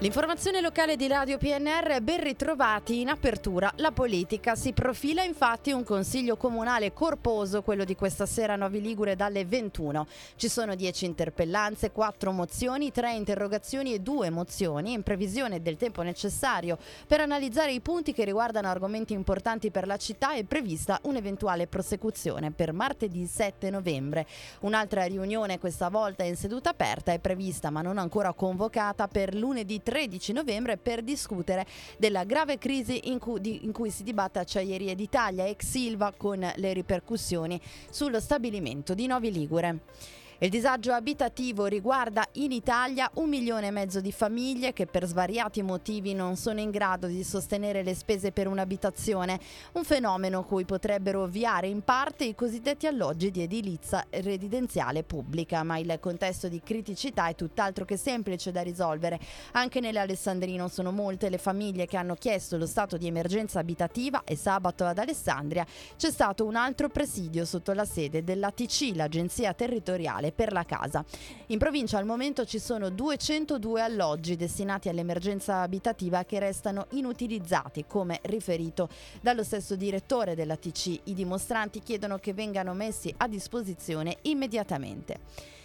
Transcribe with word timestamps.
L'informazione 0.00 0.60
locale 0.60 0.94
di 0.94 1.08
Radio 1.08 1.38
PNR, 1.38 2.00
ben 2.02 2.22
ritrovati 2.22 3.00
in 3.00 3.08
apertura. 3.08 3.72
La 3.78 3.90
politica 3.90 4.54
si 4.54 4.72
profila 4.72 5.24
infatti 5.24 5.72
un 5.72 5.82
consiglio 5.82 6.36
comunale 6.36 6.92
corposo, 6.92 7.62
quello 7.62 7.82
di 7.82 7.96
questa 7.96 8.24
sera 8.24 8.52
a 8.52 8.56
Novi 8.56 8.80
Ligure 8.80 9.16
dalle 9.16 9.44
21. 9.44 10.06
Ci 10.36 10.48
sono 10.48 10.76
10 10.76 11.04
interpellanze, 11.04 11.90
4 11.90 12.30
mozioni, 12.30 12.92
3 12.92 13.12
interrogazioni 13.14 13.92
e 13.92 13.98
2 13.98 14.30
mozioni 14.30 14.92
in 14.92 15.02
previsione 15.02 15.60
del 15.62 15.76
tempo 15.76 16.02
necessario 16.02 16.78
per 17.08 17.20
analizzare 17.20 17.72
i 17.72 17.80
punti 17.80 18.12
che 18.12 18.24
riguardano 18.24 18.68
argomenti 18.68 19.14
importanti 19.14 19.72
per 19.72 19.88
la 19.88 19.96
città 19.96 20.34
è 20.34 20.44
prevista 20.44 21.00
un'eventuale 21.02 21.66
prosecuzione 21.66 22.52
per 22.52 22.72
martedì 22.72 23.26
7 23.26 23.68
novembre. 23.70 24.28
Un'altra 24.60 25.06
riunione 25.06 25.58
questa 25.58 25.88
volta 25.88 26.22
in 26.22 26.36
seduta 26.36 26.70
aperta 26.70 27.10
è 27.10 27.18
prevista 27.18 27.70
ma 27.70 27.82
non 27.82 27.98
ancora 27.98 28.32
convocata 28.32 29.08
per 29.08 29.34
lunedì 29.34 29.82
13 29.88 30.34
novembre 30.34 30.76
per 30.76 31.02
discutere 31.02 31.66
della 31.96 32.24
grave 32.24 32.58
crisi 32.58 33.08
in 33.08 33.18
cui, 33.18 33.40
di, 33.40 33.64
in 33.64 33.72
cui 33.72 33.88
si 33.88 34.02
dibatte 34.02 34.38
Acciaierie 34.38 34.94
d'Italia 34.94 35.46
ex 35.46 35.64
Silva 35.64 36.12
con 36.14 36.46
le 36.56 36.72
ripercussioni 36.74 37.58
sullo 37.88 38.20
stabilimento 38.20 38.92
di 38.92 39.06
Novi 39.06 39.32
Ligure. 39.32 39.78
Il 40.40 40.50
disagio 40.50 40.92
abitativo 40.92 41.66
riguarda 41.66 42.24
in 42.34 42.52
Italia 42.52 43.10
un 43.14 43.28
milione 43.28 43.66
e 43.66 43.70
mezzo 43.72 44.00
di 44.00 44.12
famiglie 44.12 44.72
che 44.72 44.86
per 44.86 45.04
svariati 45.04 45.62
motivi 45.62 46.14
non 46.14 46.36
sono 46.36 46.60
in 46.60 46.70
grado 46.70 47.08
di 47.08 47.24
sostenere 47.24 47.82
le 47.82 47.92
spese 47.92 48.30
per 48.30 48.46
un'abitazione, 48.46 49.40
un 49.72 49.82
fenomeno 49.82 50.44
cui 50.44 50.64
potrebbero 50.64 51.22
ovviare 51.22 51.66
in 51.66 51.82
parte 51.82 52.22
i 52.22 52.36
cosiddetti 52.36 52.86
alloggi 52.86 53.32
di 53.32 53.42
edilizia 53.42 54.06
residenziale 54.10 55.02
pubblica, 55.02 55.64
ma 55.64 55.76
il 55.78 55.98
contesto 56.00 56.46
di 56.46 56.60
criticità 56.62 57.26
è 57.26 57.34
tutt'altro 57.34 57.84
che 57.84 57.96
semplice 57.96 58.52
da 58.52 58.62
risolvere. 58.62 59.18
Anche 59.54 59.80
nell'Alessandrino 59.80 60.68
sono 60.68 60.92
molte 60.92 61.30
le 61.30 61.38
famiglie 61.38 61.86
che 61.86 61.96
hanno 61.96 62.14
chiesto 62.14 62.56
lo 62.56 62.66
stato 62.66 62.96
di 62.96 63.08
emergenza 63.08 63.58
abitativa 63.58 64.22
e 64.22 64.36
sabato 64.36 64.84
ad 64.84 64.98
Alessandria 64.98 65.66
c'è 65.96 66.12
stato 66.12 66.46
un 66.46 66.54
altro 66.54 66.88
presidio 66.88 67.44
sotto 67.44 67.72
la 67.72 67.84
sede 67.84 68.22
dell'ATC, 68.22 68.92
l'Agenzia 68.94 69.52
Territoriale 69.52 70.26
sociale 70.28 70.32
per 70.32 70.52
la 70.52 70.64
casa. 70.64 71.04
In 71.46 71.58
provincia 71.58 71.98
al 71.98 72.04
momento 72.04 72.44
ci 72.44 72.58
sono 72.58 72.90
202 72.90 73.80
alloggi 73.80 74.36
destinati 74.36 74.88
all'emergenza 74.88 75.60
abitativa 75.60 76.24
che 76.24 76.38
restano 76.38 76.86
inutilizzati, 76.90 77.84
come 77.86 78.20
riferito 78.22 78.88
dallo 79.20 79.42
stesso 79.42 79.76
direttore 79.76 80.34
della 80.34 80.56
TC. 80.56 81.00
I 81.04 81.14
dimostranti 81.14 81.80
chiedono 81.80 82.18
che 82.18 82.32
vengano 82.32 82.74
messi 82.74 83.12
a 83.16 83.28
disposizione 83.28 84.18
immediatamente. 84.22 85.56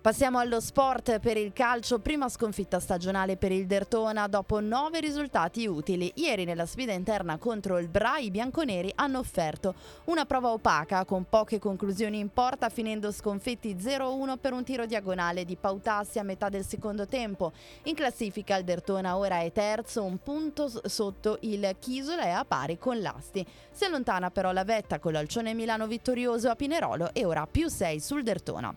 Passiamo 0.00 0.38
allo 0.38 0.60
sport 0.60 1.18
per 1.18 1.36
il 1.36 1.52
calcio, 1.52 1.98
prima 1.98 2.30
sconfitta 2.30 2.80
stagionale 2.80 3.36
per 3.36 3.52
il 3.52 3.66
Dertona 3.66 4.28
dopo 4.28 4.58
nove 4.58 4.98
risultati 4.98 5.66
utili. 5.66 6.10
Ieri 6.14 6.46
nella 6.46 6.64
sfida 6.64 6.94
interna 6.94 7.36
contro 7.36 7.76
il 7.76 7.88
Bra 7.88 8.16
i 8.16 8.30
bianconeri 8.30 8.90
hanno 8.94 9.18
offerto 9.18 9.74
una 10.04 10.24
prova 10.24 10.52
opaca 10.52 11.04
con 11.04 11.26
poche 11.28 11.58
conclusioni 11.58 12.18
in 12.18 12.32
porta 12.32 12.70
finendo 12.70 13.12
sconfitti 13.12 13.74
0-1 13.74 14.38
per 14.38 14.54
un 14.54 14.64
tiro 14.64 14.86
diagonale 14.86 15.44
di 15.44 15.56
Pautassi 15.56 16.18
a 16.18 16.22
metà 16.22 16.48
del 16.48 16.64
secondo 16.64 17.06
tempo. 17.06 17.52
In 17.82 17.94
classifica 17.94 18.56
il 18.56 18.64
Dertona 18.64 19.18
ora 19.18 19.40
è 19.40 19.52
terzo, 19.52 20.02
un 20.02 20.16
punto 20.22 20.70
sotto 20.82 21.36
il 21.42 21.76
Chisola 21.78 22.24
e 22.24 22.30
a 22.30 22.46
pari 22.46 22.78
con 22.78 22.98
l'Asti. 23.02 23.46
Si 23.70 23.84
allontana 23.84 24.30
però 24.30 24.50
la 24.52 24.64
vetta 24.64 24.98
con 24.98 25.12
l'Alcione 25.12 25.52
Milano 25.52 25.86
vittorioso 25.86 26.48
a 26.48 26.56
Pinerolo 26.56 27.12
e 27.12 27.26
ora 27.26 27.46
più 27.46 27.68
6 27.68 28.00
sul 28.00 28.22
Dertona. 28.22 28.74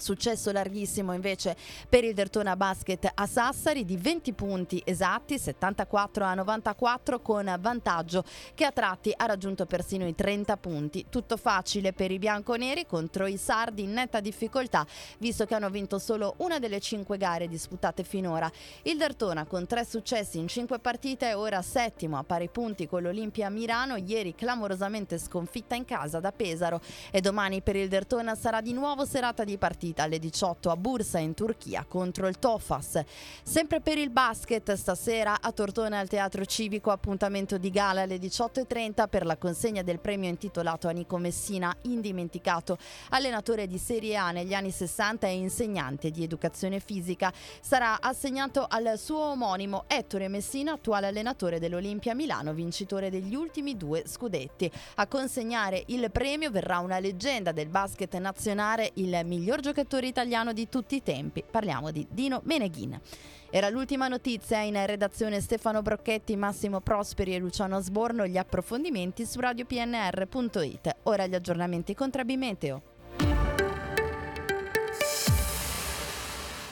Successo 0.00 0.50
larghissimo 0.50 1.12
invece 1.12 1.54
per 1.86 2.04
il 2.04 2.14
Dertona 2.14 2.56
Basket 2.56 3.10
a 3.12 3.26
Sassari 3.26 3.84
di 3.84 3.98
20 3.98 4.32
punti 4.32 4.82
esatti, 4.86 5.38
74 5.38 6.24
a 6.24 6.32
94 6.32 7.20
con 7.20 7.54
vantaggio 7.60 8.24
che 8.54 8.64
a 8.64 8.72
tratti 8.72 9.12
ha 9.14 9.26
raggiunto 9.26 9.66
persino 9.66 10.06
i 10.06 10.14
30 10.14 10.56
punti. 10.56 11.04
Tutto 11.10 11.36
facile 11.36 11.92
per 11.92 12.10
i 12.10 12.18
bianconeri 12.18 12.86
contro 12.86 13.26
i 13.26 13.36
sardi 13.36 13.82
in 13.82 13.92
netta 13.92 14.20
difficoltà 14.20 14.86
visto 15.18 15.44
che 15.44 15.54
hanno 15.54 15.68
vinto 15.68 15.98
solo 15.98 16.34
una 16.38 16.58
delle 16.58 16.80
5 16.80 17.18
gare 17.18 17.46
disputate 17.46 18.02
finora. 18.02 18.50
Il 18.82 18.96
Dertona 18.96 19.44
con 19.44 19.66
tre 19.66 19.84
successi 19.84 20.38
in 20.38 20.48
5 20.48 20.78
partite 20.78 21.28
è 21.28 21.36
ora 21.36 21.60
settimo 21.60 22.16
a 22.16 22.24
pari 22.24 22.48
punti 22.48 22.88
con 22.88 23.02
l'Olimpia 23.02 23.50
Milano, 23.50 23.96
ieri 23.96 24.34
clamorosamente 24.34 25.18
sconfitta 25.18 25.74
in 25.74 25.84
casa 25.84 26.20
da 26.20 26.32
Pesaro 26.32 26.80
e 27.10 27.20
domani 27.20 27.60
per 27.60 27.76
il 27.76 27.88
Dertona 27.88 28.34
sarà 28.34 28.62
di 28.62 28.72
nuovo 28.72 29.04
serata 29.04 29.44
di 29.44 29.58
partita 29.58 29.88
partita 29.90 30.02
alle 30.04 30.18
18 30.18 30.70
a 30.70 30.76
Bursa 30.76 31.18
in 31.18 31.34
Turchia 31.34 31.84
contro 31.86 32.28
il 32.28 32.38
Tofas. 32.38 33.02
Sempre 33.42 33.80
per 33.80 33.98
il 33.98 34.10
basket, 34.10 34.72
stasera 34.74 35.40
a 35.40 35.52
Tortona 35.52 35.98
al 35.98 36.08
Teatro 36.08 36.44
Civico 36.44 36.90
appuntamento 36.90 37.58
di 37.58 37.70
gala 37.70 38.02
alle 38.02 38.16
18.30 38.16 39.08
per 39.08 39.26
la 39.26 39.36
consegna 39.36 39.82
del 39.82 39.98
premio 39.98 40.28
intitolato 40.28 40.88
a 40.88 40.92
Nico 40.92 41.16
Messina, 41.18 41.74
indimenticato 41.82 42.78
allenatore 43.10 43.66
di 43.66 43.78
Serie 43.78 44.16
A 44.16 44.30
negli 44.30 44.54
anni 44.54 44.70
60 44.70 45.26
e 45.26 45.34
insegnante 45.34 46.10
di 46.10 46.22
educazione 46.22 46.80
fisica. 46.80 47.32
Sarà 47.60 48.00
assegnato 48.00 48.66
al 48.68 48.98
suo 48.98 49.30
omonimo 49.30 49.84
Ettore 49.86 50.28
Messina, 50.28 50.72
attuale 50.72 51.08
allenatore 51.08 51.58
dell'Olimpia 51.58 52.14
Milano, 52.14 52.52
vincitore 52.52 53.10
degli 53.10 53.34
ultimi 53.34 53.76
due 53.76 54.04
scudetti. 54.06 54.70
A 54.96 55.06
consegnare 55.06 55.82
il 55.86 56.10
premio 56.10 56.50
verrà 56.50 56.78
una 56.78 56.98
leggenda 56.98 57.52
del 57.52 57.68
basket 57.68 58.14
nazionale, 58.16 58.90
il 58.94 59.20
miglior 59.24 59.60
giocatore 59.60 59.69
giocatore 59.70 60.08
italiano 60.08 60.52
di 60.52 60.68
tutti 60.68 60.96
i 60.96 61.02
tempi. 61.02 61.44
Parliamo 61.48 61.92
di 61.92 62.04
Dino 62.10 62.40
Meneghin. 62.44 63.00
Era 63.50 63.68
l'ultima 63.68 64.08
notizia 64.08 64.58
in 64.62 64.84
redazione 64.84 65.40
Stefano 65.40 65.80
Brocchetti, 65.80 66.34
Massimo 66.34 66.80
Prosperi 66.80 67.36
e 67.36 67.38
Luciano 67.38 67.80
Sborno. 67.80 68.26
Gli 68.26 68.36
approfondimenti 68.36 69.24
su 69.24 69.38
radiopnr.it. 69.38 70.96
Ora 71.04 71.26
gli 71.26 71.36
aggiornamenti 71.36 71.94
con 71.94 72.10
Trabimeteo. 72.10 72.89